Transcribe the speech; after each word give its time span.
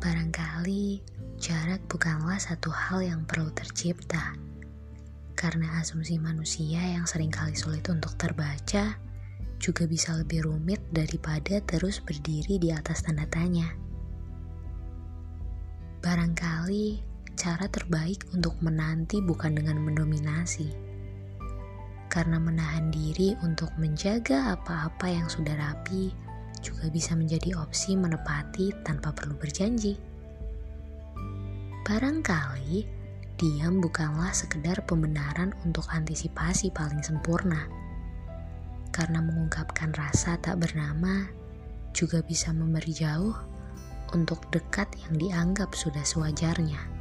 Barangkali 0.00 1.02
jarak 1.36 1.84
bukanlah 1.90 2.40
satu 2.40 2.72
hal 2.72 3.04
yang 3.04 3.28
perlu 3.28 3.52
tercipta, 3.52 4.32
karena 5.36 5.82
asumsi 5.84 6.16
manusia 6.16 6.80
yang 6.80 7.04
sering 7.04 7.28
kali 7.28 7.52
sulit 7.52 7.84
untuk 7.92 8.16
terbaca 8.16 8.96
juga 9.60 9.84
bisa 9.88 10.16
lebih 10.16 10.48
rumit 10.48 10.80
daripada 10.92 11.60
terus 11.64 12.00
berdiri 12.00 12.56
di 12.56 12.72
atas 12.72 13.04
tanda 13.04 13.28
tanya. 13.28 13.68
Barangkali 16.00 17.00
cara 17.36 17.68
terbaik 17.68 18.24
untuk 18.32 18.56
menanti 18.64 19.20
bukan 19.20 19.52
dengan 19.52 19.76
mendominasi, 19.84 20.72
karena 22.08 22.40
menahan 22.40 22.88
diri 22.88 23.36
untuk 23.44 23.68
menjaga 23.76 24.56
apa-apa 24.56 25.10
yang 25.10 25.28
sudah 25.28 25.52
rapi 25.52 26.16
juga 26.66 26.90
bisa 26.90 27.14
menjadi 27.14 27.54
opsi 27.62 27.94
menepati 27.94 28.74
tanpa 28.82 29.14
perlu 29.14 29.38
berjanji. 29.38 29.94
Barangkali 31.86 32.82
diam 33.38 33.78
bukanlah 33.78 34.34
sekedar 34.34 34.82
pembenaran 34.82 35.54
untuk 35.62 35.86
antisipasi 35.94 36.74
paling 36.74 36.98
sempurna. 37.06 37.70
Karena 38.90 39.22
mengungkapkan 39.22 39.94
rasa 39.94 40.34
tak 40.42 40.58
bernama 40.58 41.30
juga 41.94 42.26
bisa 42.26 42.50
memberi 42.50 42.90
jauh 42.90 43.38
untuk 44.10 44.42
dekat 44.50 44.90
yang 45.06 45.14
dianggap 45.14 45.70
sudah 45.78 46.02
sewajarnya. 46.02 46.95